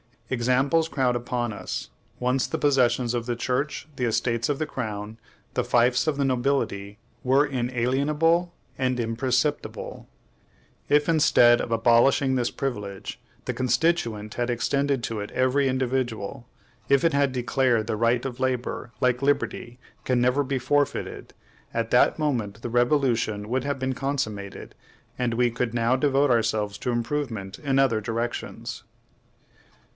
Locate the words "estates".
4.05-4.47